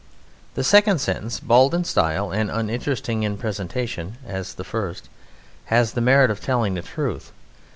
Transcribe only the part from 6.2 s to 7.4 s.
of telling the truth.